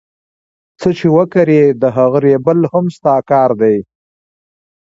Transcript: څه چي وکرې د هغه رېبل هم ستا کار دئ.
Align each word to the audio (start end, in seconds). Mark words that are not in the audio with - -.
څه 0.79 0.89
چي 0.97 1.07
وکرې 1.17 1.63
د 1.81 1.83
هغه 1.97 2.17
رېبل 2.27 2.59
هم 2.71 2.85
ستا 2.97 3.15
کار 3.31 3.49
دئ. 3.61 3.77